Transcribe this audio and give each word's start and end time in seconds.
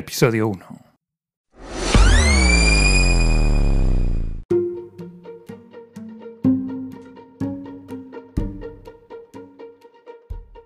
Episodio 0.00 0.48
1. 0.48 0.66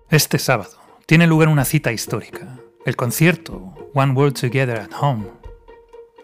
Este 0.09 0.39
sábado 0.39 0.71
tiene 1.05 1.27
lugar 1.27 1.49
una 1.49 1.65
cita 1.65 1.91
histórica, 1.91 2.61
el 2.85 2.95
concierto 2.95 3.91
One 3.93 4.13
World 4.13 4.39
Together 4.39 4.79
at 4.79 4.91
Home. 5.01 5.25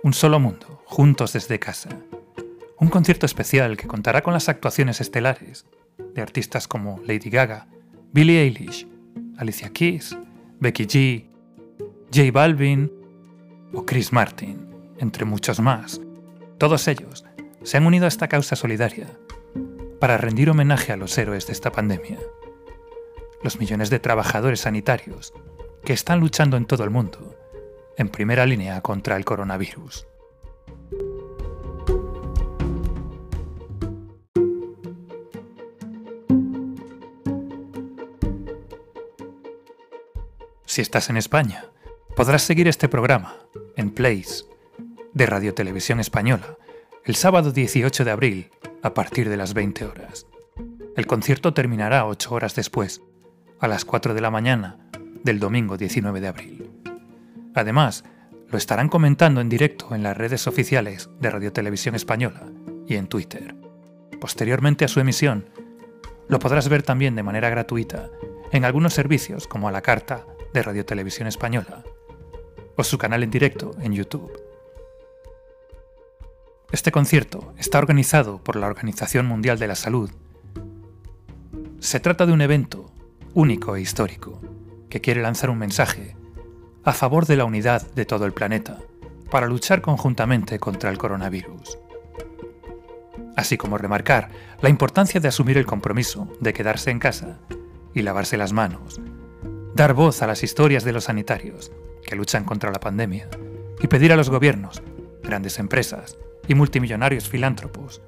Un 0.04 0.14
solo 0.14 0.40
mundo, 0.40 0.82
juntos 0.86 1.34
desde 1.34 1.60
casa. 1.60 1.90
Un 2.80 2.88
concierto 2.88 3.26
especial 3.26 3.76
que 3.76 3.90
contará 3.90 4.24
con 4.24 4.32
las 4.34 4.48
actuaciones 4.48 5.02
estelares 5.02 5.66
de 5.98 6.22
artistas 6.22 6.66
como 6.66 7.02
Lady 7.06 7.30
Gaga, 7.30 7.68
Billie 8.14 8.40
Eilish, 8.42 8.88
Alicia 9.38 9.70
Keys, 9.70 10.18
Becky 10.62 10.86
G, 10.86 11.26
J 12.14 12.32
Balvin 12.32 13.01
o 13.74 13.86
Chris 13.86 14.12
Martin, 14.14 14.68
entre 14.98 15.26
muchos 15.26 15.60
más. 15.60 16.02
Todos 16.58 16.88
ellos 16.88 17.26
se 17.64 17.78
han 17.78 17.86
unido 17.86 18.06
a 18.06 18.08
esta 18.08 18.28
causa 18.28 18.56
solidaria 18.56 19.08
para 20.00 20.18
rendir 20.18 20.50
homenaje 20.50 20.92
a 20.92 20.98
los 20.98 21.18
héroes 21.18 21.48
de 21.48 21.54
esta 21.54 21.72
pandemia. 21.72 22.20
Los 23.44 23.60
millones 23.60 23.90
de 23.90 24.00
trabajadores 24.00 24.62
sanitarios 24.62 25.34
que 25.84 25.94
están 25.94 26.20
luchando 26.20 26.58
en 26.58 26.66
todo 26.66 26.84
el 26.84 26.90
mundo 26.90 27.36
en 27.98 28.10
primera 28.10 28.46
línea 28.46 28.82
contra 28.82 29.16
el 29.16 29.26
coronavirus. 29.26 30.08
Si 40.66 40.82
estás 40.82 41.10
en 41.10 41.18
España, 41.18 41.66
podrás 42.16 42.44
seguir 42.44 42.68
este 42.68 42.90
programa 42.90 43.36
en 43.78 43.90
Place 43.92 44.44
de 45.14 45.26
Radio 45.26 45.54
Televisión 45.54 46.00
Española 46.00 46.58
el 47.06 47.16
sábado 47.16 47.52
18 47.52 48.04
de 48.04 48.12
abril 48.12 48.52
a 48.84 48.94
partir 48.94 49.30
de 49.30 49.38
las 49.38 49.54
20 49.54 49.86
horas. 49.86 50.28
El 50.98 51.08
concierto 51.08 51.54
terminará 51.54 52.06
8 52.06 52.34
horas 52.34 52.54
después, 52.54 53.02
a 53.60 53.68
las 53.68 53.86
4 53.86 54.14
de 54.14 54.22
la 54.22 54.30
mañana 54.30 54.78
del 55.24 55.40
domingo 55.40 55.78
19 55.78 56.20
de 56.20 56.28
abril. 56.28 56.72
Además, 57.56 58.04
lo 58.50 58.58
estarán 58.58 58.90
comentando 58.90 59.40
en 59.40 59.50
directo 59.50 59.96
en 59.96 60.04
las 60.04 60.18
redes 60.18 60.48
oficiales 60.48 61.10
de 61.20 61.30
Radio 61.30 61.54
Televisión 61.54 61.96
Española 61.96 62.44
y 62.88 62.96
en 62.96 63.08
Twitter. 63.08 63.56
Posteriormente 64.20 64.86
a 64.86 64.90
su 64.90 65.00
emisión, 65.00 65.50
lo 66.28 66.40
podrás 66.40 66.68
ver 66.68 66.84
también 66.84 67.16
de 67.16 67.24
manera 67.24 67.50
gratuita 67.50 68.10
en 68.52 68.66
algunos 68.66 68.94
servicios 68.94 69.48
como 69.48 69.70
a 69.70 69.72
la 69.72 69.82
carta 69.82 70.26
de 70.54 70.62
Radio 70.62 70.86
Televisión 70.86 71.28
Española 71.28 71.84
su 72.84 72.98
canal 72.98 73.24
en 73.24 73.32
directo 73.32 73.76
en 73.82 73.94
YouTube. 73.94 74.32
Este 76.72 76.92
concierto 76.92 77.54
está 77.58 77.80
organizado 77.80 78.38
por 78.44 78.56
la 78.56 78.68
Organización 78.68 79.26
Mundial 79.26 79.60
de 79.60 79.68
la 79.68 79.76
Salud. 79.76 80.10
Se 81.80 82.00
trata 82.00 82.26
de 82.26 82.34
un 82.34 82.42
evento 82.42 82.92
único 83.34 83.76
e 83.76 83.82
histórico 83.82 84.40
que 84.90 85.02
quiere 85.02 85.22
lanzar 85.22 85.50
un 85.50 85.58
mensaje 85.58 86.16
a 86.84 86.94
favor 86.94 87.26
de 87.26 87.36
la 87.36 87.46
unidad 87.46 87.82
de 87.94 88.06
todo 88.06 88.26
el 88.26 88.34
planeta 88.34 88.78
para 89.30 89.48
luchar 89.48 89.82
conjuntamente 89.82 90.60
contra 90.60 90.90
el 90.90 90.98
coronavirus. 90.98 91.78
Así 93.36 93.58
como 93.58 93.78
remarcar 93.78 94.30
la 94.62 94.70
importancia 94.70 95.20
de 95.20 95.28
asumir 95.28 95.58
el 95.58 95.66
compromiso 95.66 96.28
de 96.40 96.54
quedarse 96.54 96.92
en 96.92 97.00
casa 97.00 97.40
y 97.94 98.02
lavarse 98.02 98.38
las 98.38 98.54
manos 98.54 99.00
dar 99.74 99.94
voz 99.94 100.22
a 100.22 100.28
las 100.28 100.44
historias 100.44 100.84
de 100.84 100.92
los 100.92 101.06
sanitarios 101.06 101.72
que 102.12 102.18
luchan 102.18 102.44
contra 102.44 102.74
la 102.74 102.82
pandemia 102.82 103.30
y 103.80 103.88
pedir 103.88 104.12
a 104.12 104.18
los 104.18 104.30
gobiernos, 104.30 104.84
grandes 105.24 105.60
empresas 105.60 106.18
y 106.46 106.56
multimillonarios 106.56 107.30
filántropos 107.30 108.02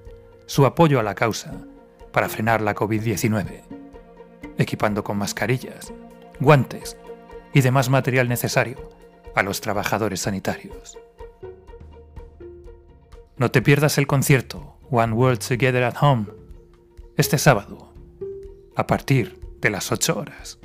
su 0.45 0.66
apoyo 0.66 1.00
a 1.00 1.03
la 1.03 1.16
causa 1.16 1.53
para 2.11 2.28
frenar 2.28 2.61
la 2.61 2.75
COVID-19, 2.75 3.61
equipando 4.57 5.05
con 5.05 5.17
mascarillas, 5.17 5.94
guantes 6.41 6.97
y 7.53 7.61
demás 7.61 7.88
material 7.88 8.28
necesario 8.28 8.89
a 9.35 9.41
los 9.41 9.61
trabajadores 9.61 10.19
sanitarios. 10.19 10.99
No 13.38 13.51
te 13.51 13.61
pierdas 13.61 13.97
el 13.97 14.05
concierto 14.05 14.78
One 14.91 15.13
World 15.13 15.39
Together 15.39 15.83
at 15.83 15.95
Home 16.01 16.25
este 17.16 17.38
sábado, 17.38 17.94
a 18.75 18.85
partir 18.85 19.39
de 19.61 19.69
las 19.69 19.94
8 19.94 20.19
horas. 20.19 20.59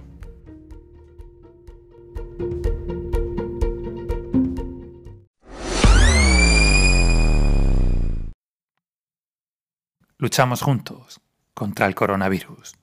Luchamos 10.20 10.62
juntos 10.62 11.20
contra 11.54 11.86
el 11.86 11.94
coronavirus. 11.94 12.74